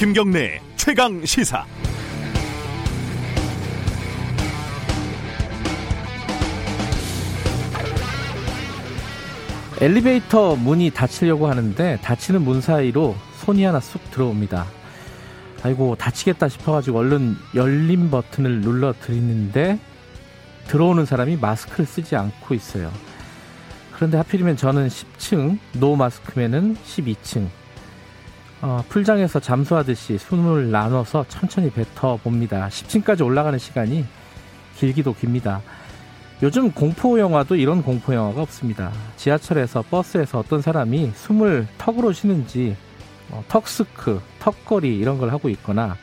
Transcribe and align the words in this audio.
김경래 0.00 0.62
최강 0.76 1.26
시사. 1.26 1.66
엘리베이터 9.78 10.56
문이 10.56 10.88
닫히려고 10.92 11.48
하는데 11.48 11.98
닫히는 12.00 12.40
문 12.40 12.62
사이로 12.62 13.14
손이 13.44 13.62
하나 13.62 13.78
쑥 13.78 14.10
들어옵니다. 14.10 14.64
아이고 15.64 15.96
다치겠다 15.96 16.48
싶어가지고 16.48 16.96
얼른 16.96 17.36
열림 17.54 18.10
버튼을 18.10 18.62
눌러 18.62 18.94
드리는데 18.94 19.78
들어오는 20.68 21.04
사람이 21.04 21.36
마스크를 21.36 21.84
쓰지 21.84 22.16
않고 22.16 22.54
있어요. 22.54 22.90
그런데 23.92 24.16
하필이면 24.16 24.56
저는 24.56 24.88
10층, 24.88 25.58
노 25.74 25.94
마스크맨은 25.94 26.78
12층. 26.86 27.59
어, 28.62 28.84
풀장에서 28.88 29.40
잠수하듯이 29.40 30.18
숨을 30.18 30.70
나눠서 30.70 31.24
천천히 31.28 31.70
뱉어 31.70 32.18
봅니다. 32.22 32.68
10층까지 32.68 33.24
올라가는 33.24 33.58
시간이 33.58 34.04
길기도 34.76 35.14
깁니다. 35.14 35.62
요즘 36.42 36.70
공포 36.70 37.18
영화도 37.18 37.56
이런 37.56 37.82
공포 37.82 38.14
영화가 38.14 38.42
없습니다. 38.42 38.92
지하철에서 39.16 39.82
버스에서 39.82 40.38
어떤 40.38 40.60
사람이 40.60 41.12
숨을 41.14 41.68
턱으로 41.78 42.12
쉬는지 42.12 42.76
어, 43.30 43.42
턱스크, 43.48 44.20
턱걸이 44.40 44.94
이런 44.96 45.18
걸 45.18 45.30
하고 45.30 45.48
있거나 45.48 45.96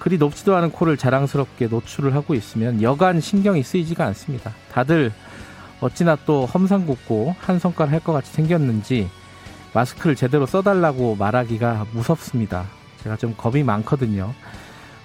그리 0.00 0.18
높지도 0.18 0.56
않은 0.56 0.70
코를 0.72 0.96
자랑스럽게 0.96 1.66
노출을 1.68 2.14
하고 2.14 2.34
있으면 2.34 2.82
여간 2.82 3.20
신경이 3.20 3.62
쓰이지가 3.62 4.04
않습니다. 4.06 4.52
다들 4.72 5.12
어찌나 5.80 6.16
또 6.26 6.46
험상궂고 6.46 7.36
한 7.38 7.58
손가락 7.58 7.92
할것 7.92 8.14
같이 8.14 8.32
생겼는지 8.32 9.08
마스크를 9.76 10.16
제대로 10.16 10.46
써달라고 10.46 11.16
말하기가 11.16 11.88
무섭습니다. 11.92 12.64
제가 13.02 13.16
좀 13.16 13.34
겁이 13.36 13.62
많거든요. 13.62 14.32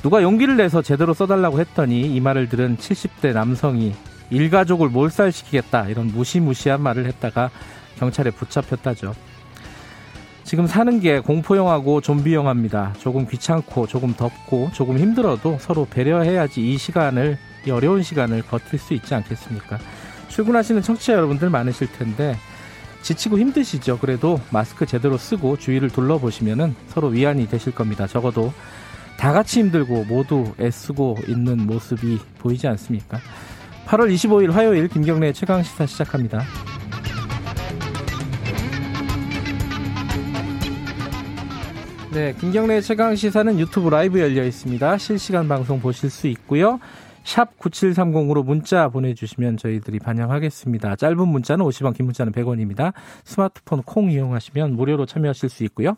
누가 0.02 0.24
용기를 0.24 0.56
내서 0.56 0.82
제대로 0.82 1.14
써달라고 1.14 1.60
했더니 1.60 2.02
이 2.02 2.20
말을 2.22 2.48
들은 2.48 2.78
70대 2.78 3.34
남성이 3.34 3.94
일가족을 4.30 4.88
몰살시키겠다 4.88 5.90
이런 5.90 6.08
무시무시한 6.08 6.82
말을 6.82 7.06
했다가 7.06 7.52
경찰에 8.00 8.32
붙잡혔다죠. 8.32 9.14
지금 10.46 10.68
사는 10.68 11.00
게 11.02 11.20
공포영화고 11.20 12.00
좀비영화입니다. 12.00 12.94
조금 12.98 13.28
귀찮고 13.28 13.88
조금 13.88 14.14
덥고 14.14 14.72
조금 14.74 14.98
힘들어도 14.98 15.58
서로 15.60 15.86
배려해야지 15.86 16.72
이 16.72 16.78
시간을 16.78 17.38
이 17.68 17.72
어려운 17.72 18.04
시간을 18.04 18.44
버틸 18.44 18.80
수 18.80 18.94
있지 18.94 19.14
않겠습니까? 19.14 19.78
출근하시는 20.30 20.82
청취자 20.82 21.14
여러분들 21.14 21.50
많으실 21.50 21.92
텐데 21.92 22.38
지치고 23.02 23.40
힘드시죠. 23.40 24.00
그래도 24.00 24.40
마스크 24.52 24.86
제대로 24.86 25.18
쓰고 25.18 25.58
주위를 25.58 25.90
둘러보시면 25.90 26.76
서로 26.88 27.08
위안이 27.08 27.48
되실 27.48 27.74
겁니다. 27.74 28.08
적어도 28.08 28.54
다 29.18 29.34
같이 29.34 29.60
힘들고 29.60 30.06
모두 30.06 30.54
애쓰고 30.60 31.18
있는 31.28 31.66
모습이 31.66 32.20
보이지 32.40 32.68
않습니까? 32.68 33.20
8월 33.86 34.14
25일 34.14 34.52
화요일 34.52 34.88
김경래 34.88 35.34
최강 35.34 35.64
시사 35.64 35.86
시작합니다. 35.86 36.44
네, 42.12 42.36
김경래 42.40 42.82
최강 42.82 43.16
시사는 43.16 43.58
유튜브 43.58 43.90
라이브 43.90 44.20
열려 44.20 44.44
있습니다. 44.44 44.98
실시간 44.98 45.48
방송 45.48 45.80
보실 45.80 46.10
수 46.10 46.28
있고요. 46.28 46.80
샵 47.24 47.58
9730으로 47.60 48.44
문자 48.44 48.90
보내주시면 48.90 49.58
저희들이 49.58 50.00
반영하겠습니다. 50.00 50.96
짧은 50.96 51.28
문자는 51.28 51.66
50원, 51.66 51.96
긴 51.96 52.06
문자는 52.06 52.34
100원입니다. 52.34 52.94
스마트폰 53.24 53.84
콩 53.84 54.12
이용하시면 54.12 54.76
무료로 54.76 55.06
참여하실 55.06 55.50
수 55.50 55.64
있고요. 55.66 55.98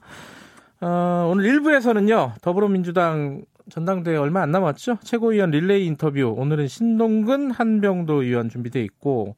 어, 0.81 1.29
오늘 1.31 1.45
1부에서는요, 1.45 2.41
더불어민주당 2.41 3.43
전당대회 3.69 4.17
얼마 4.17 4.41
안 4.41 4.51
남았죠? 4.51 4.97
최고위원 5.03 5.51
릴레이 5.51 5.85
인터뷰. 5.85 6.35
오늘은 6.37 6.67
신동근 6.67 7.51
한병도 7.51 8.23
의원 8.23 8.49
준비되어 8.49 8.81
있고, 8.83 9.37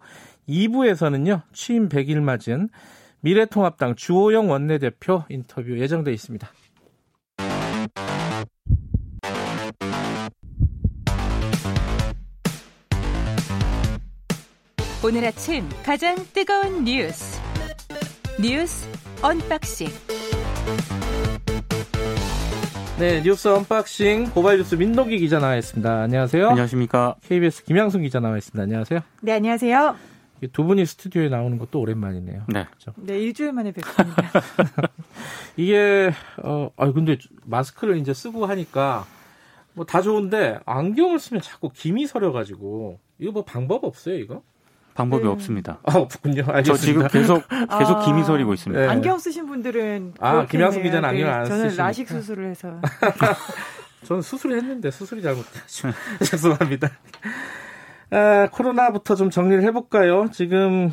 2부에서는요, 0.49 1.43
취임 1.53 1.87
100일 1.87 2.21
맞은 2.21 2.69
미래통합당 3.21 3.95
주호영 3.95 4.49
원내대표 4.49 5.23
인터뷰 5.29 5.77
예정되어 5.77 6.13
있습니다. 6.13 6.47
오늘 15.05 15.23
아침 15.25 15.69
가장 15.83 16.15
뜨거운 16.33 16.83
뉴스 16.83 17.39
뉴스 18.41 18.87
언박싱 19.21 19.87
네 22.97 23.21
뉴스 23.21 23.47
언박싱 23.49 24.31
고발 24.31 24.57
뉴스 24.57 24.73
민동기 24.75 25.19
기자 25.19 25.37
나와 25.39 25.57
있습니다. 25.57 26.01
안녕하세요. 26.03 26.49
안녕하십니까. 26.49 27.15
KBS 27.27 27.65
김양순 27.65 28.01
기자 28.01 28.19
나와 28.19 28.37
있습니다. 28.37 28.63
안녕하세요. 28.63 28.99
네 29.21 29.33
안녕하세요. 29.33 29.95
두 30.53 30.63
분이 30.63 30.85
스튜디오에 30.85 31.29
나오는 31.29 31.57
것도 31.59 31.79
오랜만이네요. 31.81 32.43
네. 32.47 32.65
그렇죠? 32.65 32.93
네 32.97 33.19
일주일 33.19 33.51
만에 33.51 33.71
뵙습니다. 33.73 34.31
이게 35.57 36.11
어, 36.41 36.69
아 36.77 36.91
근데 36.91 37.17
마스크를 37.45 37.97
이제 37.97 38.13
쓰고 38.13 38.45
하니까 38.47 39.05
뭐 39.73 39.85
다 39.85 40.01
좋은데 40.01 40.59
안경을 40.65 41.19
쓰면 41.19 41.41
자꾸 41.41 41.69
김이 41.73 42.07
서려 42.07 42.31
가지고 42.31 42.99
이거 43.19 43.31
뭐 43.33 43.43
방법 43.43 43.83
없어요 43.83 44.15
이거? 44.15 44.41
방법이 44.95 45.23
네. 45.23 45.29
없습니다. 45.29 45.77
아, 45.83 45.97
없군요. 45.97 46.43
알겠습니다. 46.47 46.63
저 46.63 46.73
지금 46.77 47.07
계속 47.09 47.43
계속 47.49 47.97
아, 47.97 48.05
김이 48.05 48.23
서리고 48.23 48.53
있습니다. 48.53 48.81
네. 48.81 48.87
안경 48.87 49.19
쓰신 49.19 49.45
분들은 49.45 50.13
아. 50.19 50.45
김양순 50.47 50.81
기자는 50.83 51.07
안경을 51.09 51.29
안 51.31 51.45
저는 51.45 51.63
쓰시니까. 51.65 51.83
라식 51.83 52.07
수술을 52.07 52.49
해서 52.49 52.79
저는 54.05 54.21
수술을 54.21 54.57
했는데 54.57 54.89
수술이 54.89 55.21
잘못돼가지고 55.21 55.89
죄송합니다. 56.25 56.89
아, 58.11 58.47
코로나부터 58.51 59.15
좀 59.15 59.29
정리를 59.29 59.61
해볼까요? 59.63 60.29
지금 60.31 60.91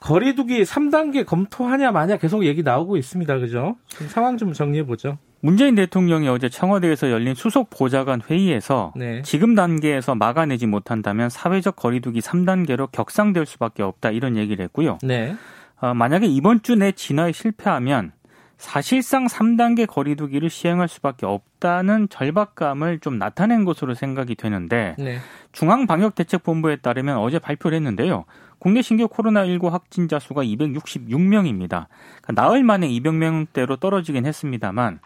거리두기 0.00 0.62
3단계 0.62 1.26
검토하냐 1.26 1.90
마냐 1.90 2.16
계속 2.18 2.44
얘기 2.44 2.62
나오고 2.62 2.96
있습니다. 2.96 3.38
그죠? 3.38 3.76
상황 4.08 4.36
좀 4.36 4.52
정리해 4.52 4.84
보죠. 4.86 5.18
문재인 5.40 5.74
대통령이 5.74 6.28
어제 6.28 6.48
청와대에서 6.48 7.10
열린 7.10 7.34
수석 7.34 7.70
보좌관 7.70 8.20
회의에서 8.28 8.92
네. 8.96 9.22
지금 9.22 9.54
단계에서 9.54 10.14
막아내지 10.14 10.66
못한다면 10.66 11.30
사회적 11.30 11.76
거리두기 11.76 12.20
3단계로 12.20 12.90
격상될 12.90 13.46
수밖에 13.46 13.82
없다 13.82 14.10
이런 14.10 14.36
얘기를 14.36 14.64
했고요. 14.64 14.98
네. 15.02 15.34
어, 15.80 15.94
만약에 15.94 16.26
이번 16.26 16.62
주 16.62 16.74
내 16.74 16.90
진화에 16.92 17.30
실패하면 17.32 18.12
사실상 18.56 19.26
3단계 19.26 19.86
거리두기를 19.86 20.50
시행할 20.50 20.88
수밖에 20.88 21.26
없다는 21.26 22.08
절박감을 22.08 22.98
좀 22.98 23.16
나타낸 23.18 23.64
것으로 23.64 23.94
생각이 23.94 24.34
되는데 24.34 24.96
네. 24.98 25.18
중앙방역대책본부에 25.52 26.76
따르면 26.76 27.18
어제 27.18 27.38
발표를 27.38 27.76
했는데요. 27.76 28.24
국내 28.58 28.82
신규 28.82 29.06
코로나19 29.08 29.70
확진자 29.70 30.18
수가 30.18 30.42
266명입니다. 30.44 31.86
그러니까 32.22 32.32
나흘 32.34 32.62
만에 32.62 32.88
200명대로 32.88 33.78
떨어지긴 33.78 34.26
했습니다만 34.26 35.00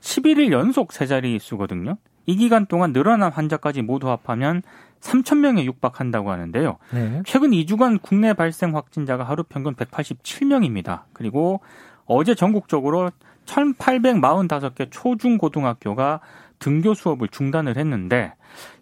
11일 0.00 0.52
연속 0.52 0.92
세 0.92 1.06
자리 1.06 1.38
수거든요. 1.38 1.96
이 2.26 2.36
기간 2.36 2.66
동안 2.66 2.92
늘어난 2.92 3.30
환자까지 3.30 3.82
모두 3.82 4.10
합하면 4.10 4.62
3,000명에 5.00 5.64
육박한다고 5.64 6.30
하는데요. 6.30 6.78
네. 6.92 7.22
최근 7.26 7.50
2주간 7.50 8.00
국내 8.00 8.32
발생 8.32 8.74
확진자가 8.74 9.24
하루 9.24 9.44
평균 9.44 9.74
187명입니다. 9.74 11.02
그리고 11.12 11.60
어제 12.06 12.34
전국적으로 12.34 13.10
1,845개 13.44 14.88
초중고등학교가 14.90 16.20
등교 16.58 16.94
수업을 16.94 17.28
중단을 17.28 17.76
했는데 17.76 18.32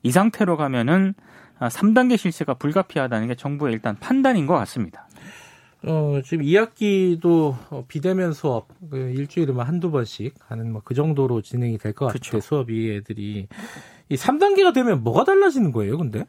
이 0.05 0.12
상태로 0.12 0.56
가면은 0.56 1.15
3단계 1.69 2.17
실시가 2.17 2.55
불가피하다는 2.55 3.28
게 3.28 3.35
정부의 3.35 3.73
일단 3.75 3.97
판단인 3.99 4.47
것 4.47 4.55
같습니다. 4.55 5.06
어, 5.85 6.20
지금 6.25 6.44
2학기도 6.44 7.56
어, 7.70 7.85
비대면 7.88 8.32
수업 8.32 8.69
그 8.91 8.97
일주일에 9.11 9.53
뭐 9.53 9.64
한두 9.64 9.91
번씩 9.91 10.35
하는 10.47 10.73
뭐 10.73 10.82
그 10.85 10.94
정도로 10.94 11.43
진행이 11.43 11.79
될 11.79 11.93
것 11.93 12.06
같아요. 12.06 12.41
수업이 12.41 12.93
애들이 12.93 13.49
이 14.09 14.14
3단계가 14.14 14.73
되면 14.75 15.03
뭐가 15.03 15.25
달라지는 15.25 15.73
거예요, 15.73 15.99
근데? 15.99 16.25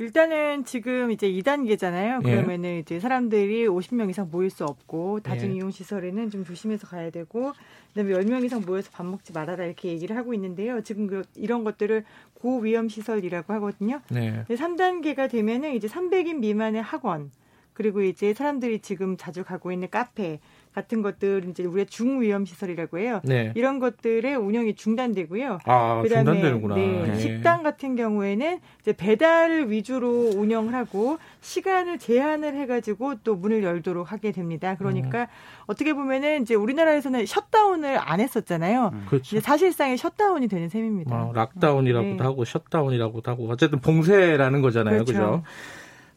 일단은 0.00 0.64
지금 0.64 1.10
이제 1.10 1.28
2단계잖아요. 1.30 2.26
예. 2.26 2.30
그러면은 2.30 2.78
이제 2.78 2.98
사람들이 2.98 3.66
50명 3.66 4.08
이상 4.10 4.28
모일 4.30 4.50
수 4.50 4.64
없고 4.64 5.18
예. 5.18 5.22
다중 5.22 5.54
이용 5.54 5.70
시설에는 5.70 6.30
좀 6.30 6.44
조심해서 6.44 6.86
가야 6.86 7.10
되고 7.10 7.52
그다음에 7.88 8.14
10명 8.14 8.44
이상 8.44 8.62
모여서 8.64 8.90
밥 8.90 9.04
먹지 9.04 9.32
말아라 9.32 9.64
이렇게 9.66 9.90
얘기를 9.90 10.16
하고 10.16 10.32
있는데요. 10.34 10.82
지금 10.82 11.06
그 11.06 11.22
이런 11.34 11.62
것들을 11.62 12.04
고위험 12.34 12.88
시설이라고 12.88 13.52
하거든요. 13.54 14.00
네. 14.10 14.44
3단계가 14.48 15.30
되면은 15.30 15.74
이제 15.74 15.88
300인 15.88 16.38
미만의 16.38 16.82
학원 16.82 17.30
그리고 17.74 18.02
이제 18.02 18.34
사람들이 18.34 18.80
지금 18.80 19.16
자주 19.16 19.44
가고 19.44 19.72
있는 19.72 19.88
카페 19.90 20.40
같은 20.74 21.02
것들 21.02 21.44
이제 21.50 21.64
우리가 21.64 21.86
중위험 21.88 22.44
시설이라고 22.44 22.98
해요. 22.98 23.20
네. 23.24 23.52
이런 23.54 23.78
것들의 23.78 24.34
운영이 24.36 24.74
중단되고요. 24.74 25.58
아, 25.64 26.02
그다음에 26.02 26.24
중단되는구나. 26.24 26.74
네, 26.74 27.02
네. 27.08 27.18
식당 27.18 27.62
같은 27.62 27.94
경우에는 27.94 28.58
이제 28.80 28.92
배달 28.92 29.68
위주로 29.68 30.30
운영을 30.34 30.74
하고 30.74 31.18
시간을 31.40 31.98
제한을 31.98 32.54
해가지고 32.54 33.16
또 33.22 33.36
문을 33.36 33.62
열도록 33.62 34.12
하게 34.12 34.32
됩니다. 34.32 34.76
그러니까 34.78 35.28
어떻게 35.66 35.92
보면은 35.92 36.42
이제 36.42 36.54
우리나라에서는 36.54 37.26
셧다운을 37.26 37.98
안 38.00 38.20
했었잖아요. 38.20 38.92
그렇죠. 39.08 39.36
이제 39.36 39.40
사실상의 39.40 39.98
셧다운이 39.98 40.48
되는 40.48 40.68
셈입니다. 40.68 41.16
뭐 41.16 41.32
락다운이라고도 41.32 42.16
네. 42.16 42.22
하고 42.22 42.44
셧다운이라고도 42.44 43.30
하고 43.30 43.48
어쨌든 43.50 43.80
봉쇄라는 43.80 44.62
거잖아요. 44.62 45.04
그렇죠. 45.04 45.12
그죠? 45.12 45.42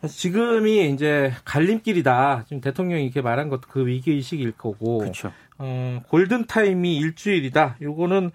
지금이 0.07 0.91
이제 0.91 1.33
갈림길이다. 1.45 2.45
지금 2.47 2.61
대통령이 2.61 3.03
이렇게 3.03 3.21
말한 3.21 3.49
것도 3.49 3.63
그 3.69 3.85
위기 3.85 4.11
의식일 4.11 4.53
거고. 4.53 4.99
그렇죠. 4.99 5.31
어, 5.57 6.01
골든 6.09 6.47
타임이 6.47 6.97
일주일이다. 6.97 7.77
요거는 7.81 8.31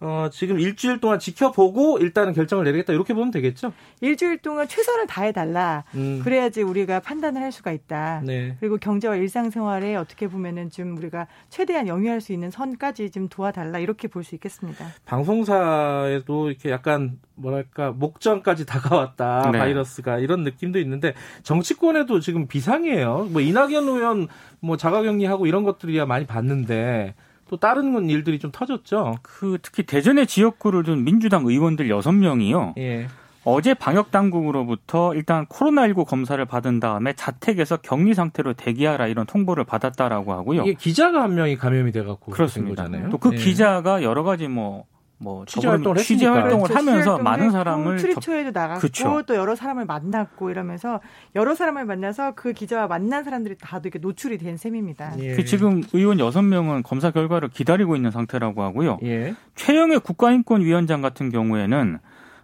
어, 0.00 0.28
지금 0.30 0.58
일주일 0.58 1.00
동안 1.00 1.18
지켜보고 1.18 1.98
일단은 1.98 2.34
결정을 2.34 2.64
내리겠다. 2.64 2.92
이렇게 2.92 3.14
보면 3.14 3.30
되겠죠? 3.30 3.72
일주일 4.00 4.38
동안 4.38 4.68
최선을 4.68 5.06
다해달라. 5.06 5.84
음. 5.94 6.20
그래야지 6.22 6.62
우리가 6.62 7.00
판단을 7.00 7.40
할 7.40 7.52
수가 7.52 7.72
있다. 7.72 8.20
네. 8.24 8.56
그리고 8.60 8.76
경제와 8.76 9.16
일상생활에 9.16 9.96
어떻게 9.96 10.28
보면은 10.28 10.70
좀 10.70 10.96
우리가 10.98 11.26
최대한 11.48 11.88
영위할 11.88 12.20
수 12.20 12.32
있는 12.32 12.50
선까지 12.50 13.10
좀 13.10 13.28
도와달라 13.28 13.78
이렇게 13.78 14.08
볼 14.08 14.24
수 14.24 14.34
있겠습니다. 14.34 14.86
방송사에도 15.04 16.48
이렇게 16.50 16.70
약간 16.70 17.18
뭐랄까 17.34 17.90
목전까지 17.92 18.64
다가왔다 18.66 19.50
네. 19.52 19.58
바이러스가 19.58 20.18
이런 20.18 20.42
느낌도 20.44 20.78
있는데 20.80 21.14
정치권에도 21.42 22.20
지금 22.20 22.46
비상이에요. 22.46 23.28
뭐 23.30 23.40
이낙연 23.40 23.84
의원 23.88 24.28
뭐 24.60 24.76
자가격리하고 24.76 25.46
이런 25.46 25.62
것들이야 25.64 26.06
많이 26.06 26.26
봤는데 26.26 27.14
또 27.48 27.56
다른 27.56 28.08
일들이 28.10 28.38
좀 28.38 28.50
터졌죠. 28.50 29.16
그 29.22 29.58
특히 29.62 29.84
대전의 29.84 30.26
지역구를 30.26 30.82
둔 30.82 31.04
민주당 31.04 31.44
의원들 31.46 31.88
6명이요. 31.88 32.76
예. 32.78 33.06
어제 33.44 33.74
방역 33.74 34.10
당국으로부터 34.10 35.14
일단 35.14 35.46
코로나19 35.46 36.06
검사를 36.06 36.42
받은 36.42 36.80
다음에 36.80 37.12
자택에서 37.12 37.76
격리 37.76 38.14
상태로 38.14 38.54
대기하라 38.54 39.06
이런 39.06 39.26
통보를 39.26 39.64
받았다라고 39.64 40.32
하고요. 40.32 40.62
이게 40.62 40.72
기자가 40.72 41.22
한 41.22 41.34
명이 41.34 41.56
감염이 41.56 41.92
돼 41.92 42.02
갖고 42.02 42.32
그렇습니다. 42.32 42.84
된 42.84 42.92
거잖아요. 42.92 43.10
또그 43.10 43.34
예. 43.34 43.36
기자가 43.36 44.02
여러 44.02 44.22
가지 44.22 44.48
뭐, 44.48 44.86
뭐 45.24 45.44
취재 45.46 45.66
활동을 45.66 45.96
취재. 45.96 46.26
활동을. 46.26 46.74
하면서 46.76 47.18
많은 47.18 47.50
사람을 47.50 47.96
접- 47.96 48.02
출입처에도 48.02 48.50
나갔고 48.52 48.80
그쵸. 48.80 49.22
또 49.26 49.34
여러 49.34 49.54
사람을 49.56 49.86
만났고 49.86 50.50
이러면서 50.50 51.00
여러 51.34 51.54
사람을 51.54 51.86
만나서 51.86 52.34
그 52.34 52.52
기자와 52.52 52.86
만난 52.86 53.24
사람들이 53.24 53.56
다도 53.58 53.88
이렇게 53.88 53.98
노출이 53.98 54.36
된 54.38 54.56
셈입니다. 54.58 55.14
예. 55.20 55.34
그 55.34 55.44
지금 55.44 55.82
의원 55.94 56.18
6명은 56.18 56.82
검사 56.84 57.10
결과를 57.10 57.48
기다리고 57.48 57.96
있는 57.96 58.10
상태라고 58.10 58.62
하고요. 58.62 58.98
예. 59.02 59.34
최영의 59.56 60.00
국가인권위원장 60.00 61.00
같은 61.00 61.30
경우에는 61.30 61.98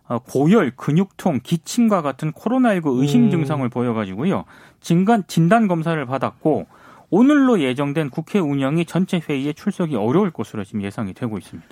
어, 0.08 0.18
고열, 0.18 0.72
근육통, 0.74 1.40
기침과 1.44 2.02
같은 2.02 2.32
코로나19 2.32 3.00
의심 3.00 3.24
음. 3.26 3.30
증상을 3.30 3.68
보여가지고요. 3.68 4.44
진단, 4.80 5.22
진단 5.28 5.68
검사를 5.68 6.04
받았고 6.04 6.66
오늘로 7.10 7.60
예정된 7.60 8.10
국회 8.10 8.38
운영이 8.38 8.86
전체 8.86 9.20
회의에 9.28 9.52
출석이 9.52 9.94
어려울 9.96 10.30
것으로 10.30 10.64
지금 10.64 10.82
예상이 10.82 11.12
되고 11.12 11.38
있습니다. 11.38 11.68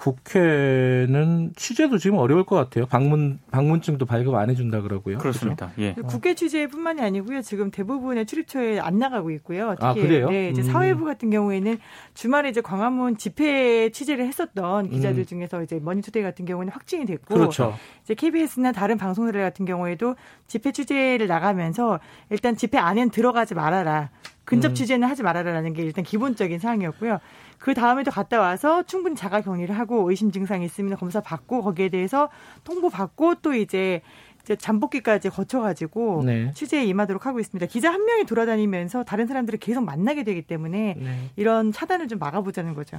국회는 0.00 1.52
취재도 1.56 1.98
지금 1.98 2.16
어려울 2.16 2.44
것 2.44 2.56
같아요. 2.56 2.86
방문 2.86 3.38
방문증도 3.50 4.06
발급 4.06 4.34
안 4.34 4.48
해준다 4.48 4.80
그러고요. 4.80 5.18
그렇습니다. 5.18 5.72
예. 5.78 5.92
국회 5.92 6.34
취재뿐만이 6.34 7.02
아니고요. 7.02 7.42
지금 7.42 7.70
대부분의 7.70 8.24
출입처에 8.24 8.80
안 8.80 8.98
나가고 8.98 9.30
있고요. 9.32 9.74
아, 9.78 9.92
특히 9.92 10.08
그래요? 10.08 10.30
네, 10.30 10.48
이제 10.48 10.62
음. 10.62 10.72
사회부 10.72 11.04
같은 11.04 11.28
경우에는 11.28 11.78
주말에 12.14 12.48
이제 12.48 12.62
광화문 12.62 13.18
집회 13.18 13.90
취재를 13.90 14.26
했었던 14.26 14.88
기자들 14.88 15.20
음. 15.20 15.26
중에서 15.26 15.62
이제 15.62 15.78
머니투데이 15.82 16.22
같은 16.22 16.46
경우는 16.46 16.72
확진이 16.72 17.04
됐고 17.04 17.34
그렇죠. 17.34 17.74
이제 18.02 18.14
KBS나 18.14 18.72
다른 18.72 18.96
방송들 18.96 19.38
같은 19.38 19.66
경우에도 19.66 20.16
집회 20.46 20.72
취재를 20.72 21.26
나가면서 21.26 22.00
일단 22.30 22.56
집회 22.56 22.78
안엔 22.78 23.10
들어가지 23.10 23.54
말아라. 23.54 24.08
근접 24.44 24.72
음. 24.72 24.74
취재는 24.74 25.06
하지 25.06 25.22
말아라라는 25.22 25.74
게 25.74 25.82
일단 25.82 26.02
기본적인 26.02 26.58
사항이었고요. 26.58 27.18
그 27.60 27.74
다음에도 27.74 28.10
갔다 28.10 28.40
와서 28.40 28.82
충분히 28.84 29.14
자가 29.14 29.42
격리를 29.42 29.78
하고 29.78 30.08
의심 30.10 30.32
증상이 30.32 30.64
있으면 30.64 30.96
검사 30.96 31.20
받고 31.20 31.62
거기에 31.62 31.90
대해서 31.90 32.30
통보 32.64 32.88
받고 32.88 33.36
또 33.36 33.54
이제 33.54 34.00
이제 34.42 34.56
잠복기까지 34.56 35.28
거쳐가지고 35.28 36.22
네. 36.24 36.52
취재에 36.54 36.84
임하도록 36.86 37.26
하고 37.26 37.38
있습니다. 37.38 37.66
기자 37.66 37.92
한 37.92 38.06
명이 38.06 38.24
돌아다니면서 38.24 39.04
다른 39.04 39.26
사람들을 39.26 39.58
계속 39.58 39.84
만나게 39.84 40.24
되기 40.24 40.40
때문에 40.40 40.96
네. 40.98 41.30
이런 41.36 41.70
차단을 41.70 42.08
좀 42.08 42.18
막아보자는 42.18 42.74
거죠. 42.74 42.98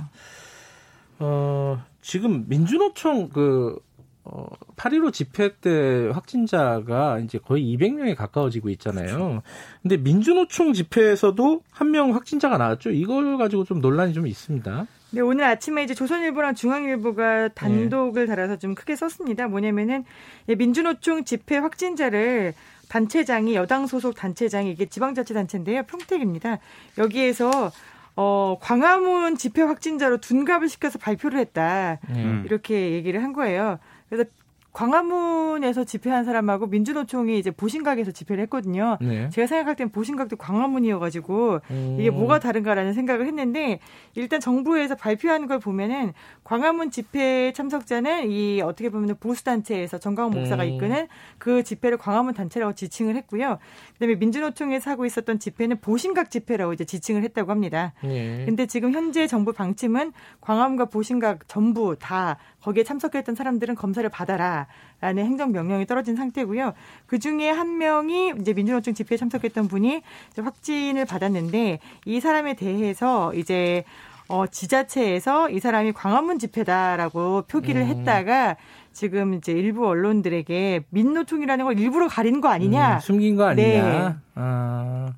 어, 1.17 1.83
지금 2.01 2.45
민주노총 2.47 3.29
그, 3.29 3.79
어, 4.23 4.45
8.15 4.75 5.11
집회 5.13 5.55
때 5.57 6.09
확진자가 6.13 7.19
이제 7.19 7.39
거의 7.39 7.63
200명에 7.75 8.15
가까워지고 8.15 8.69
있잖아요. 8.69 9.41
근데 9.81 9.97
민주노총 9.97 10.73
집회에서도 10.73 11.61
한 11.71 11.91
명 11.91 12.13
확진자가 12.15 12.57
나왔죠. 12.57 12.91
이걸 12.91 13.37
가지고 13.37 13.63
좀 13.65 13.81
논란이 13.81 14.13
좀 14.13 14.27
있습니다. 14.27 14.87
네, 15.13 15.21
오늘 15.21 15.43
아침에 15.43 15.83
이제 15.83 15.93
조선일보랑 15.93 16.55
중앙일보가 16.55 17.49
단독을 17.49 18.27
달아서 18.27 18.57
좀 18.57 18.75
크게 18.75 18.95
썼습니다. 18.95 19.47
뭐냐면은 19.47 20.05
예, 20.47 20.55
민주노총 20.55 21.25
집회 21.25 21.57
확진자를 21.57 22.53
단체장이 22.87 23.55
여당 23.55 23.87
소속 23.87 24.15
단체장이 24.15 24.71
이게 24.71 24.85
지방자치단체인데요. 24.85 25.83
평택입니다. 25.83 26.59
여기에서 26.97 27.71
어, 28.15 28.57
광화문 28.61 29.35
집회 29.37 29.61
확진자로 29.63 30.17
둔갑을 30.19 30.69
시켜서 30.69 30.99
발표를 30.99 31.39
했다. 31.39 31.99
음. 32.09 32.43
이렇게 32.45 32.91
얘기를 32.91 33.23
한 33.23 33.33
거예요. 33.33 33.79
그래서 34.11 34.29
광화문에서 34.73 35.83
집회한 35.83 36.23
사람하고 36.23 36.67
민주노총이 36.67 37.37
이제 37.37 37.51
보신각에서 37.51 38.11
집회를 38.11 38.43
했거든요. 38.43 38.97
네. 39.01 39.29
제가 39.29 39.47
생각할 39.47 39.75
땐 39.75 39.89
보신각도 39.89 40.37
광화문이어가지고 40.37 41.59
음. 41.69 41.97
이게 41.99 42.09
뭐가 42.09 42.39
다른가라는 42.39 42.93
생각을 42.93 43.27
했는데 43.27 43.79
일단 44.15 44.39
정부에서 44.39 44.95
발표하는 44.95 45.47
걸 45.47 45.59
보면은 45.59 46.13
광화문 46.43 46.89
집회 46.91 47.51
참석자는 47.53 48.31
이 48.31 48.61
어떻게 48.61 48.89
보면 48.89 49.17
보수 49.19 49.43
단체에서 49.43 49.97
정광훈 49.97 50.31
목사가 50.31 50.63
음. 50.63 50.69
이끄는 50.69 51.07
그 51.37 51.63
집회를 51.63 51.97
광화문 51.97 52.33
단체라고 52.33 52.73
지칭을 52.73 53.15
했고요. 53.17 53.59
그다음에 53.93 54.15
민주노총에서 54.15 54.91
하고 54.91 55.05
있었던 55.05 55.39
집회는 55.39 55.79
보신각 55.81 56.31
집회라고 56.31 56.73
이제 56.73 56.85
지칭을 56.85 57.23
했다고 57.23 57.51
합니다. 57.51 57.93
예. 58.05 58.45
근데 58.45 58.65
지금 58.65 58.93
현재 58.93 59.27
정부 59.27 59.51
방침은 59.51 60.13
광화문과 60.39 60.85
보신각 60.85 61.47
전부 61.47 61.97
다 61.99 62.37
거기에 62.61 62.83
참석했던 62.83 63.35
사람들은 63.35 63.75
검사를 63.75 64.07
받아라 64.09 64.60
라는 65.01 65.25
행정 65.25 65.51
명령이 65.51 65.85
떨어진 65.87 66.15
상태고요. 66.15 66.73
그 67.07 67.19
중에 67.19 67.49
한 67.49 67.77
명이 67.77 68.33
이제 68.39 68.53
민주노총 68.53 68.93
집회에 68.93 69.17
참석했던 69.17 69.67
분이 69.67 70.01
확진을 70.37 71.05
받았는데 71.05 71.79
이 72.05 72.19
사람에 72.19 72.53
대해서 72.53 73.33
이제 73.33 73.83
어, 74.27 74.47
지자체에서 74.47 75.49
이 75.49 75.59
사람이 75.59 75.91
광화문 75.91 76.39
집회다라고 76.39 77.43
표기를 77.49 77.81
음. 77.81 77.87
했다가 77.87 78.55
지금 78.93 79.33
이제 79.33 79.51
일부 79.51 79.85
언론들에게 79.87 80.85
민노총이라는 80.89 81.65
걸 81.65 81.77
일부러 81.77 82.07
가리는 82.07 82.39
거 82.39 82.47
아니냐. 82.47 82.95
음, 82.95 82.99
숨긴 82.99 83.35
거 83.35 83.45
아니냐. 83.47 84.09
네. 84.09 84.15
아, 84.35 85.11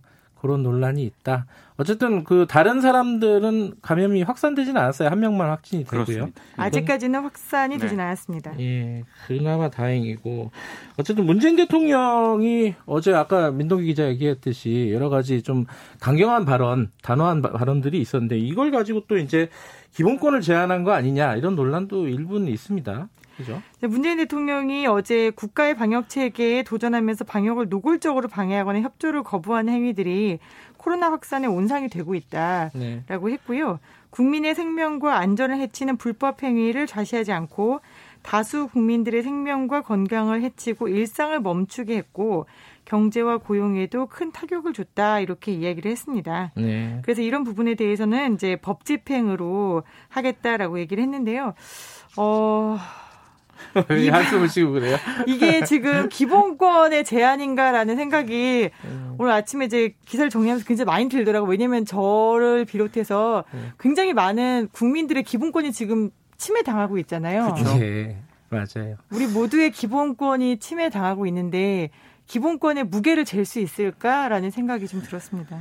그런 0.43 0.61
논란이 0.61 1.01
있다. 1.05 1.45
어쨌든 1.77 2.25
그 2.25 2.45
다른 2.49 2.81
사람들은 2.81 3.75
감염이 3.81 4.23
확산되지는 4.23 4.79
않았어요. 4.79 5.07
한 5.07 5.21
명만 5.21 5.49
확진이 5.49 5.85
되고요. 5.85 6.03
그렇습니다. 6.03 6.41
아직까지는 6.57 7.21
확산이 7.21 7.75
네. 7.77 7.81
되진 7.81 7.97
않았습니다. 8.01 8.59
예, 8.59 9.03
그나마 9.25 9.69
다행이고 9.69 10.51
어쨌든 10.97 11.25
문재인 11.25 11.55
대통령이 11.55 12.75
어제 12.85 13.13
아까 13.13 13.51
민동기 13.51 13.85
기자 13.85 14.05
얘기했듯이 14.09 14.89
여러 14.91 15.07
가지 15.07 15.41
좀 15.41 15.65
강경한 16.01 16.43
발언, 16.43 16.91
단호한 17.01 17.41
바- 17.41 17.53
발언들이 17.53 18.01
있었는데 18.01 18.37
이걸 18.37 18.69
가지고 18.71 19.03
또 19.07 19.17
이제 19.17 19.47
기본권을 19.93 20.41
제한한 20.41 20.83
거 20.83 20.91
아니냐 20.91 21.37
이런 21.37 21.55
논란도 21.55 22.09
일부는 22.09 22.49
있습니다. 22.49 23.07
그죠? 23.37 23.61
네, 23.81 23.87
문재인 23.87 24.17
대통령이 24.17 24.87
어제 24.87 25.31
국가의 25.31 25.75
방역 25.75 26.09
체계에 26.09 26.63
도전하면서 26.63 27.25
방역을 27.25 27.69
노골적으로 27.69 28.27
방해하거나 28.27 28.81
협조를 28.81 29.23
거부하는 29.23 29.73
행위들이 29.73 30.39
코로나 30.77 31.11
확산의 31.11 31.49
온상이 31.49 31.87
되고 31.87 32.13
있다라고 32.13 32.77
네. 32.77 33.03
했고요. 33.09 33.79
국민의 34.09 34.53
생명과 34.53 35.17
안전을 35.17 35.57
해치는 35.57 35.97
불법 35.97 36.43
행위를 36.43 36.85
좌시하지 36.85 37.31
않고 37.31 37.79
다수 38.21 38.67
국민들의 38.67 39.23
생명과 39.23 39.81
건강을 39.81 40.41
해치고 40.43 40.87
일상을 40.87 41.39
멈추게 41.39 41.95
했고 41.97 42.45
경제와 42.85 43.37
고용에도 43.37 44.07
큰 44.07 44.31
타격을 44.31 44.73
줬다 44.73 45.19
이렇게 45.19 45.51
이야기를 45.51 45.89
했습니다. 45.89 46.51
네. 46.55 46.99
그래서 47.03 47.21
이런 47.21 47.43
부분에 47.43 47.75
대해서는 47.75 48.35
이제 48.35 48.55
법 48.57 48.85
집행으로 48.85 49.83
하겠다라고 50.09 50.79
얘기를 50.79 51.01
했는데요. 51.03 51.53
어, 52.17 52.77
왜 53.89 54.09
한숨을 54.09 54.49
쉬고 54.49 54.73
그래요? 54.73 54.97
이게 55.27 55.63
지금 55.65 56.09
기본권의 56.09 57.03
제한인가라는 57.05 57.95
생각이 57.95 58.69
음. 58.85 59.15
오늘 59.17 59.31
아침에 59.31 59.65
이제 59.65 59.95
기사를 60.05 60.29
정리하면서 60.29 60.65
굉장히 60.65 60.85
많이 60.85 61.09
들더라고요. 61.09 61.49
왜냐면 61.49 61.85
저를 61.85 62.65
비롯해서 62.65 63.43
음. 63.53 63.71
굉장히 63.79 64.13
많은 64.13 64.69
국민들의 64.71 65.23
기본권이 65.23 65.71
지금 65.71 66.09
침해당하고 66.37 66.97
있잖아요. 66.99 67.53
그렇죠. 67.53 67.79
네, 67.79 68.21
맞아요. 68.49 68.97
우리 69.11 69.27
모두의 69.27 69.71
기본권이 69.71 70.57
침해당하고 70.57 71.25
있는데 71.27 71.89
기본권의 72.27 72.85
무게를 72.85 73.25
잴 73.25 73.45
수 73.45 73.59
있을까라는 73.59 74.49
생각이 74.51 74.87
좀 74.87 75.01
들었습니다. 75.01 75.57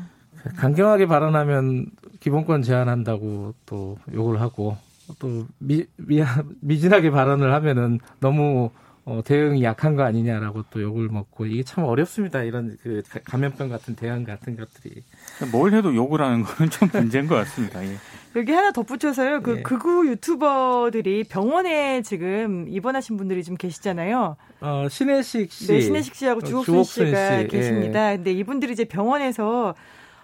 강경하게 0.57 1.07
발언하면 1.07 1.87
기본권 2.21 2.63
제한한다고 2.63 3.55
또 3.67 3.97
욕을 4.13 4.41
하고 4.41 4.77
또 5.19 5.47
미, 5.59 5.85
미, 5.97 6.23
미진하게 6.61 7.11
발언을 7.11 7.53
하면은 7.53 7.99
너무 8.21 8.71
어, 9.05 9.21
대응이 9.25 9.65
약한 9.65 9.97
거 9.97 10.05
아니냐라고 10.05 10.63
또 10.71 10.81
욕을 10.81 11.09
먹고 11.09 11.47
이게 11.47 11.65
참 11.65 11.85
어렵습니다. 11.85 12.45
이런 12.45 12.77
그 12.83 13.03
감염병 13.25 13.69
같은 13.69 13.97
대응 13.97 14.23
같은 14.23 14.57
것들이 14.57 15.03
뭘 15.51 15.73
해도 15.75 15.93
욕을 15.93 16.21
하는 16.21 16.45
거는 16.45 16.71
좀 16.71 16.89
문제인 16.95 17.27
것 17.27 17.35
같습니다. 17.35 17.85
예. 17.85 17.97
여기 18.37 18.53
하나 18.53 18.71
덧붙여서요. 18.71 19.43
그 19.43 19.59
예. 19.59 19.63
극우 19.63 20.07
유튜버들이 20.07 21.25
병원에 21.25 22.03
지금 22.03 22.67
입원하신 22.69 23.17
분들이 23.17 23.43
좀 23.43 23.57
계시잖아요. 23.57 24.37
어, 24.61 24.87
신혜식 24.89 25.51
씨, 25.51 25.67
네, 25.67 25.81
신혜식 25.81 26.15
씨하고 26.15 26.39
어, 26.39 26.45
주옥순, 26.45 26.75
주옥순 26.75 27.07
씨가 27.09 27.41
씨. 27.41 27.49
계십니다. 27.49 28.13
예. 28.13 28.17
근데 28.17 28.33
이분들이 28.33 28.73
이제 28.73 28.85
병원에서 28.85 29.75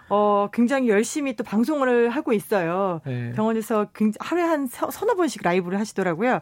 어, 0.09 0.49
굉장히 0.53 0.89
열심히 0.89 1.35
또 1.37 1.45
방송을 1.45 2.09
하고 2.11 2.33
있어요. 2.33 3.01
네. 3.05 3.33
병원에서 3.33 3.87
하루에 4.19 4.45
한 4.45 4.67
서너 4.67 5.15
번씩 5.15 5.43
라이브를 5.43 5.79
하시더라고요. 5.79 6.41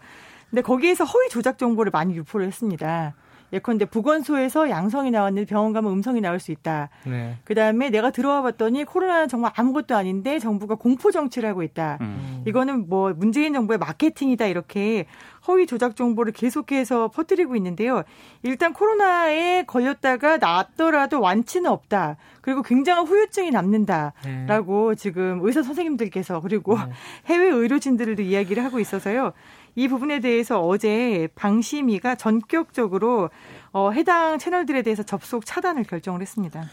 근데 0.50 0.62
거기에서 0.62 1.04
허위 1.04 1.28
조작 1.28 1.58
정보를 1.58 1.90
많이 1.90 2.14
유포를 2.14 2.46
했습니다. 2.46 3.14
예컨대 3.52 3.84
보건소에서 3.84 4.70
양성이 4.70 5.10
나왔는데 5.10 5.46
병원 5.48 5.72
가면 5.72 5.92
음성이 5.92 6.20
나올 6.20 6.40
수 6.40 6.50
있다. 6.50 6.88
네. 7.04 7.36
그 7.44 7.54
다음에 7.54 7.90
내가 7.90 8.10
들어와 8.10 8.42
봤더니 8.42 8.84
코로나는 8.84 9.28
정말 9.28 9.52
아무것도 9.54 9.94
아닌데 9.96 10.38
정부가 10.38 10.74
공포 10.74 11.10
정치를 11.10 11.48
하고 11.48 11.62
있다. 11.62 11.98
음. 12.00 12.42
이거는 12.46 12.88
뭐 12.88 13.12
문재인 13.14 13.52
정부의 13.54 13.78
마케팅이다 13.78 14.46
이렇게 14.46 15.06
허위 15.48 15.66
조작 15.66 15.96
정보를 15.96 16.32
계속해서 16.32 17.08
퍼뜨리고 17.08 17.56
있는데요. 17.56 18.02
일단 18.42 18.72
코로나에 18.72 19.64
걸렸다가 19.64 20.38
낫더라도 20.38 21.20
완치는 21.20 21.70
없다. 21.70 22.16
그리고 22.40 22.62
굉장한 22.62 23.06
후유증이 23.06 23.50
남는다라고 23.50 24.90
네. 24.90 24.96
지금 24.96 25.40
의사 25.42 25.62
선생님들께서 25.62 26.40
그리고 26.40 26.76
네. 26.78 26.92
해외 27.26 27.48
의료진들도 27.48 28.22
이야기를 28.22 28.64
하고 28.64 28.78
있어서요. 28.80 29.32
이 29.74 29.88
부분에 29.88 30.20
대해서 30.20 30.60
어제 30.60 31.28
방심위가 31.34 32.14
전격적으로 32.14 33.30
어, 33.72 33.90
해당 33.90 34.38
채널들에 34.38 34.82
대해서 34.82 35.02
접속 35.02 35.44
차단을 35.44 35.84
결정을 35.84 36.22
했습니다. 36.22 36.64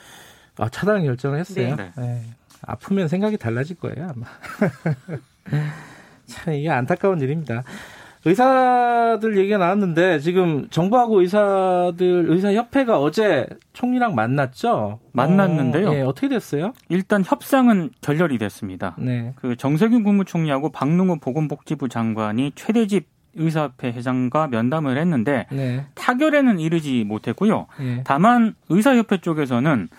아, 0.57 0.69
차단 0.69 1.03
결정을 1.03 1.39
했어요? 1.39 1.75
네. 1.75 1.91
네. 1.97 2.21
아프면 2.61 3.07
생각이 3.07 3.37
달라질 3.37 3.75
거예요, 3.75 4.09
아마. 4.09 4.25
참, 6.27 6.53
이게 6.53 6.69
안타까운 6.69 7.19
일입니다. 7.19 7.63
의사들 8.25 9.37
얘기가 9.37 9.57
나왔는데 9.57 10.19
지금 10.19 10.67
정부하고 10.69 11.21
의사들 11.21 12.25
의사협회가 12.29 12.99
어제 12.99 13.45
총리랑 13.73 14.15
만났죠. 14.15 14.99
만났는데요. 15.11 15.89
어, 15.89 15.95
예, 15.95 16.01
어떻게 16.01 16.29
됐어요? 16.29 16.73
일단 16.89 17.23
협상은 17.25 17.89
결렬이 18.01 18.37
됐습니다. 18.37 18.95
네. 18.97 19.33
그 19.35 19.55
정세균 19.55 20.03
국무총리하고 20.03 20.69
박능우 20.71 21.19
보건복지부 21.19 21.89
장관이 21.89 22.53
최대집 22.55 23.07
의사협회 23.35 23.91
회장과 23.91 24.47
면담을 24.47 24.97
했는데 24.97 25.47
네. 25.51 25.85
타결에는 25.95 26.59
이르지 26.59 27.03
못했고요. 27.03 27.67
네. 27.79 28.01
다만 28.05 28.55
의사협회 28.69 29.17
쪽에서는 29.17 29.89
어, 29.91 29.95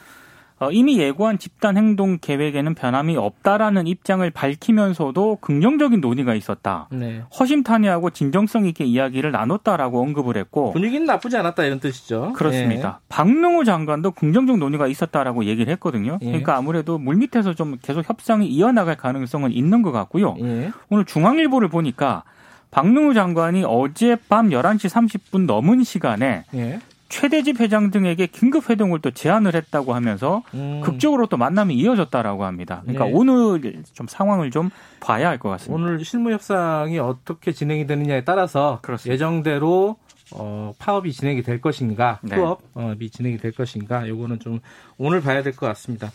이미 0.73 0.99
예고한 0.99 1.38
집단 1.38 1.76
행동 1.76 2.18
계획에는 2.20 2.75
변함이 2.75 3.16
없다라는 3.16 3.87
입장을 3.87 4.28
밝히면서도 4.30 5.38
긍정적인 5.40 6.00
논의가 6.00 6.34
있었다. 6.34 6.88
네. 6.90 7.23
허심탄회하고 7.38 8.11
진정성 8.11 8.66
있게 8.66 8.84
이야기를 8.84 9.32
나눴다라고 9.32 10.00
언급을 10.00 10.37
했고 10.37 10.73
분위기는 10.73 11.04
나쁘지 11.04 11.37
않았다 11.37 11.64
이런 11.64 11.80
뜻이죠. 11.80 12.32
그렇습니다. 12.34 13.00
네. 13.00 13.06
박능호 13.08 13.64
장관도 13.64 14.12
긍정적 14.12 14.58
논의가 14.58 14.87
있었다라고 14.87 15.44
얘기를 15.44 15.73
했거든요. 15.75 16.18
예. 16.23 16.26
그러니까 16.26 16.56
아무래도 16.56 16.99
물밑에서 16.99 17.54
좀 17.54 17.76
계속 17.82 18.08
협상이 18.08 18.46
이어나갈 18.46 18.96
가능성은 18.96 19.52
있는 19.52 19.82
것 19.82 19.92
같고요. 19.92 20.37
예. 20.40 20.70
오늘 20.88 21.04
중앙일보를 21.04 21.68
보니까 21.68 22.23
박능우 22.70 23.14
장관이 23.14 23.64
어젯밤 23.64 24.50
11시 24.50 24.88
30분 24.88 25.46
넘은 25.46 25.84
시간에 25.84 26.44
예. 26.54 26.80
최대집 27.14 27.61
회장 27.61 27.92
등에게 27.92 28.26
긴급 28.26 28.68
회동을 28.71 28.99
또 29.00 29.12
제안을 29.12 29.54
했다고 29.54 29.94
하면서 29.94 30.42
음. 30.54 30.80
극적으로 30.83 31.26
또 31.28 31.37
만남이 31.37 31.73
이어졌다라고 31.76 32.44
합니다. 32.44 32.80
그러니까 32.83 33.04
네. 33.04 33.12
오늘 33.14 33.85
좀 33.92 34.09
상황을 34.09 34.50
좀 34.50 34.71
봐야 34.99 35.28
할 35.28 35.38
것 35.38 35.49
같습니다. 35.50 35.75
오늘 35.80 36.04
실무 36.04 36.33
협상이 36.33 36.99
어떻게 36.99 37.52
진행이 37.52 37.87
되느냐에 37.87 38.25
따라서 38.25 38.80
그렇습니다. 38.83 39.14
예정대로 39.14 39.97
어, 40.33 40.73
파업이 40.78 41.12
진행이 41.12 41.42
될 41.42 41.61
것인가, 41.61 42.18
네. 42.23 42.35
투업이 42.35 43.11
진행이 43.11 43.37
될 43.38 43.52
것인가, 43.52 44.09
요거는 44.09 44.40
좀 44.40 44.59
오늘 44.99 45.21
봐야 45.21 45.42
될 45.44 45.54
것 45.54 45.66
같습니다. 45.66 46.11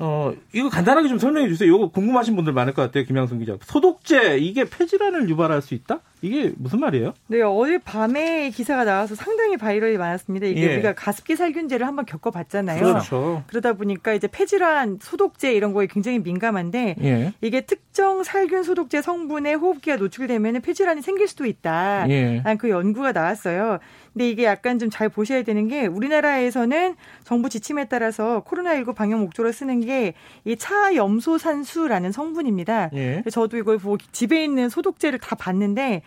어, 0.00 0.32
이거 0.52 0.70
간단하게 0.70 1.08
좀 1.08 1.18
설명해 1.18 1.48
주세요. 1.48 1.74
이거 1.74 1.90
궁금하신 1.90 2.34
분들 2.34 2.52
많을 2.54 2.72
것 2.72 2.82
같아요. 2.82 3.04
김양순 3.04 3.38
기자. 3.38 3.56
소독제, 3.62 4.38
이게 4.38 4.64
폐질환을 4.64 5.28
유발할 5.28 5.60
수 5.60 5.74
있다? 5.74 6.00
이게 6.22 6.52
무슨 6.56 6.80
말이에요? 6.80 7.14
네, 7.28 7.42
어제 7.42 7.78
밤에 7.78 8.50
기사가 8.50 8.84
나와서 8.84 9.14
상당히 9.14 9.56
바이럴이 9.56 9.98
많았습니다. 9.98 10.46
이게 10.46 10.62
예. 10.62 10.74
우리가 10.74 10.94
가습기 10.94 11.36
살균제를 11.36 11.86
한번 11.86 12.06
겪어봤잖아요. 12.06 12.82
그렇죠. 12.82 13.42
그러다 13.46 13.74
보니까 13.74 14.14
이제 14.14 14.26
폐질환, 14.26 14.98
소독제 15.00 15.54
이런 15.54 15.72
거에 15.72 15.86
굉장히 15.86 16.18
민감한데 16.18 16.96
예. 17.02 17.32
이게 17.42 17.62
특정 17.62 18.22
살균 18.22 18.62
소독제 18.62 19.02
성분에 19.02 19.54
호흡기가 19.54 19.96
노출되면 19.96 20.60
폐질환이 20.62 21.02
생길 21.02 21.28
수도 21.28 21.44
있다. 21.46 22.08
예. 22.08 22.42
그 22.58 22.70
연구가 22.70 23.12
나왔어요. 23.12 23.78
근데 24.12 24.28
이게 24.28 24.44
약간 24.44 24.78
좀 24.78 24.90
잘 24.90 25.08
보셔야 25.08 25.42
되는 25.44 25.68
게 25.68 25.86
우리나라에서는 25.86 26.96
정부 27.24 27.48
지침에 27.48 27.84
따라서 27.86 28.42
코로나19 28.46 28.94
방역 28.94 29.20
목적으로 29.20 29.52
쓰는 29.52 29.80
게 29.80 30.14
이 30.44 30.56
차염소산수라는 30.56 32.12
성분입니다. 32.12 32.90
예. 32.94 33.22
저도 33.30 33.56
이걸 33.56 33.78
보고 33.78 33.98
집에 34.12 34.42
있는 34.42 34.68
소독제를 34.68 35.18
다 35.18 35.36
봤는데 35.36 36.02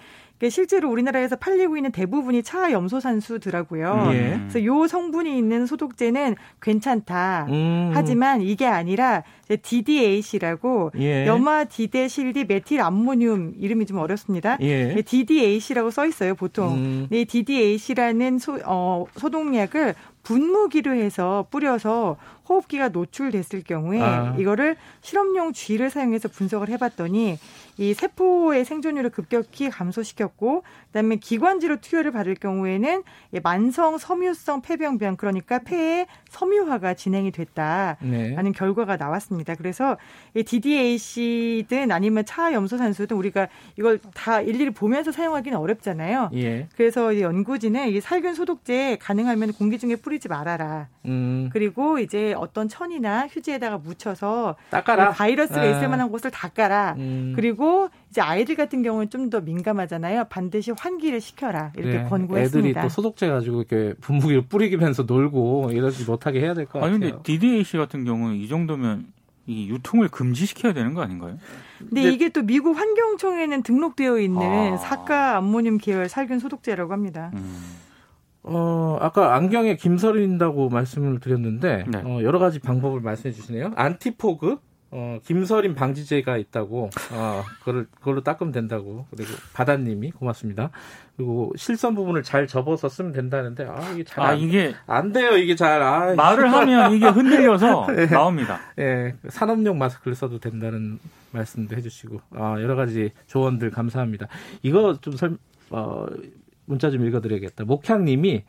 실제로 0.49 0.89
우리나라에서 0.89 1.35
팔리고 1.35 1.77
있는 1.77 1.91
대부분이 1.91 2.43
차염소산수더라고요. 2.43 4.09
예. 4.13 4.39
그래서 4.39 4.63
요 4.65 4.87
성분이 4.87 5.37
있는 5.37 5.65
소독제는 5.65 6.35
괜찮다. 6.61 7.47
음. 7.49 7.91
하지만 7.93 8.41
이게 8.41 8.65
아니라 8.65 9.23
DDAC라고 9.61 10.91
예. 10.97 11.27
염화 11.27 11.65
디데실디 11.65 12.45
메틸 12.45 12.81
암모늄 12.81 13.55
이름이 13.59 13.85
좀 13.85 13.97
어렵습니다. 13.97 14.57
예. 14.61 15.01
DDAC라고 15.05 15.91
써 15.91 16.05
있어요, 16.05 16.35
보통. 16.35 16.75
음. 16.75 17.07
이 17.11 17.25
DDAC라는 17.25 18.39
소, 18.39 18.59
어, 18.65 19.05
소독약을 19.15 19.95
분무기로 20.23 20.93
해서 20.93 21.45
뿌려서 21.51 22.17
호흡기가 22.47 22.89
노출됐을 22.89 23.63
경우에 23.63 24.01
아. 24.01 24.35
이거를 24.37 24.75
실험용 25.01 25.53
쥐를 25.53 25.89
사용해서 25.89 26.27
분석을 26.29 26.69
해봤더니 26.69 27.37
이 27.77 27.93
세포의 27.93 28.65
생존율을 28.65 29.09
급격히 29.09 29.69
감소시켰고 29.69 30.63
그다음에 30.87 31.15
기관지로 31.15 31.77
투여를 31.81 32.11
받을 32.11 32.35
경우에는 32.35 33.03
만성 33.41 33.97
섬유성 33.97 34.61
폐병변 34.61 35.17
그러니까 35.17 35.59
폐의 35.59 36.05
섬유화가 36.29 36.93
진행이 36.93 37.31
됐다라는 37.31 37.97
네. 38.11 38.51
결과가 38.53 38.97
나왔습니다. 38.97 39.55
그래서 39.55 39.97
이 40.35 40.43
DDAC든 40.43 41.91
아니면 41.91 42.25
차염소산수든 42.25 43.17
우리가 43.17 43.47
이걸 43.77 43.99
다 44.13 44.41
일일이 44.41 44.69
보면서 44.71 45.11
사용하기는 45.11 45.57
어렵잖아요. 45.57 46.29
예. 46.35 46.67
그래서 46.75 47.19
연구진은 47.19 47.89
이 47.89 48.01
살균 48.01 48.35
소독제 48.35 48.97
가능하면 49.01 49.53
공기 49.53 49.79
중에 49.79 49.95
뿌리지 49.95 50.27
말아라. 50.27 50.89
음. 51.05 51.49
그리고 51.51 51.99
이제 51.99 52.32
어떤 52.33 52.67
천이나 52.69 53.27
휴지에다가 53.27 53.77
묻혀서 53.77 54.55
닦아라. 54.69 55.11
바이러스가 55.11 55.61
아. 55.61 55.65
있을 55.65 55.87
만한 55.89 56.09
곳을 56.09 56.31
닦아라. 56.31 56.95
음. 56.97 57.33
그리고 57.35 57.89
이제 58.09 58.21
아이들 58.21 58.55
같은 58.55 58.83
경우는 58.83 59.09
좀 59.09 59.29
더 59.29 59.39
민감하잖아요. 59.41 60.25
반드시 60.29 60.71
환기를 60.77 61.21
시켜라 61.21 61.71
이렇게 61.77 61.99
네. 61.99 62.03
권고했습니다. 62.09 62.69
애들이 62.69 62.81
또 62.83 62.89
소독제 62.89 63.29
가지고 63.29 63.61
이렇게 63.63 63.93
분무기를 64.01 64.43
뿌리면서 64.47 65.03
놀고 65.03 65.71
이러지 65.71 66.03
못하게 66.03 66.41
해야 66.41 66.53
될 66.53 66.65
것 66.65 66.73
같아요. 66.79 66.91
아니 66.95 66.99
근데 66.99 67.17
DDAC 67.23 67.77
같은 67.77 68.03
경우는 68.03 68.35
이 68.35 68.47
정도면 68.47 69.07
이 69.47 69.67
유통을 69.69 70.09
금지시켜야 70.09 70.73
되는 70.73 70.93
거 70.93 71.01
아닌가요? 71.01 71.37
근데 71.79 72.03
이게 72.03 72.29
또 72.29 72.41
미국 72.43 72.77
환경청에는 72.77 73.63
등록되어 73.63 74.19
있는 74.19 74.73
아. 74.73 74.77
사카 74.77 75.37
암모늄 75.37 75.79
계열 75.79 76.07
살균 76.09 76.39
소독제라고 76.39 76.93
합니다. 76.93 77.31
음. 77.33 77.61
어, 78.43 78.97
아까 78.99 79.35
안경에 79.35 79.75
김서린다고 79.77 80.69
말씀을 80.69 81.19
드렸는데, 81.19 81.85
네. 81.87 82.01
어, 82.03 82.21
여러 82.23 82.39
가지 82.39 82.59
방법을 82.59 82.99
말씀해 82.99 83.33
주시네요. 83.33 83.71
안티포그, 83.75 84.57
어, 84.95 85.19
김서림 85.25 85.73
방지제가 85.73 86.37
있다고, 86.37 86.89
어, 87.13 87.43
그걸, 87.59 87.87
그걸로 87.95 88.21
닦으면 88.21 88.51
된다고. 88.51 89.07
그리고 89.09 89.31
바다님이 89.53 90.11
고맙습니다. 90.11 90.69
그리고 91.15 91.51
실선 91.55 91.95
부분을 91.95 92.21
잘 92.21 92.45
접어서 92.45 92.89
쓰면 92.89 93.13
된다는데, 93.13 93.65
아, 93.65 93.91
이게 93.93 94.03
잘. 94.03 94.23
아, 94.23 94.27
안, 94.29 94.37
이게 94.39 94.75
안 94.85 95.13
돼요, 95.13 95.37
이게 95.37 95.55
잘. 95.55 95.81
아, 95.81 96.13
말을 96.13 96.51
하면 96.51 96.93
이게 96.93 97.07
흔들려서 97.07 97.87
네. 97.95 98.07
나옵니다. 98.07 98.59
예, 98.77 99.15
산업용 99.29 99.77
마스크를 99.79 100.15
써도 100.15 100.37
된다는 100.37 100.99
말씀도 101.31 101.75
해주시고, 101.77 102.19
아, 102.35 102.57
여러 102.59 102.75
가지 102.75 103.11
조언들 103.27 103.71
감사합니다. 103.71 104.27
이거 104.61 104.99
좀 105.01 105.15
설, 105.15 105.37
어, 105.71 106.05
문자 106.65 106.89
좀 106.89 107.05
읽어드려야겠다. 107.05 107.65
목향님이 107.65 108.43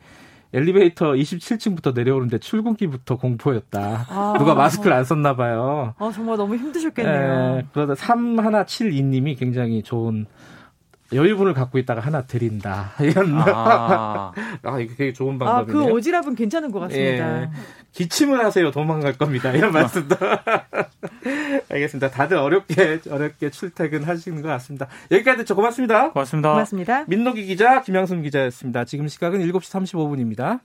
엘리베이터 0.53 1.11
27층부터 1.11 1.93
내려오는데 1.93 2.37
출근길부터 2.37 3.17
공포였다. 3.17 4.05
아. 4.09 4.35
누가 4.37 4.55
마스크를 4.55 4.93
안 4.93 5.03
썼나 5.03 5.35
봐요. 5.35 5.93
아, 5.97 6.11
정말 6.13 6.37
너무 6.37 6.55
힘드셨겠네요. 6.55 7.57
예, 7.57 7.65
그러다 7.73 7.93
3172님이 7.95 9.37
굉장히 9.37 9.83
좋은 9.83 10.25
여유분을 11.13 11.53
갖고 11.53 11.77
있다가 11.77 12.01
하나 12.01 12.23
드린다. 12.23 12.93
이런, 13.01 13.35
아, 13.37 14.31
아, 14.63 14.79
이거 14.79 14.93
되게 14.95 15.13
좋은 15.13 15.35
아, 15.41 15.63
그 15.63 15.73
방법이네요. 15.73 15.93
오지랖은 15.93 16.35
괜찮은 16.35 16.71
것 16.71 16.79
같습니다. 16.81 17.43
예. 17.43 17.49
기침을 17.93 18.43
하세요. 18.43 18.71
도망갈 18.71 19.17
겁니다. 19.17 19.51
이런 19.51 19.71
말씀도. 19.71 20.15
알겠습니다. 21.69 22.09
다들 22.09 22.37
어렵게, 22.37 23.01
어렵게 23.09 23.51
출퇴근 23.51 24.03
하시는 24.03 24.41
것 24.41 24.47
같습니다. 24.49 24.87
여기까지 25.11 25.39
듣죠. 25.39 25.55
고맙습니다. 25.55 26.11
고맙습니다. 26.11 26.51
고맙습니다. 26.51 27.05
민노기 27.07 27.45
기자, 27.45 27.81
김양순 27.81 28.23
기자였습니다. 28.23 28.85
지금 28.85 29.07
시각은 29.07 29.39
7시 29.39 29.61
35분입니다. 29.61 30.59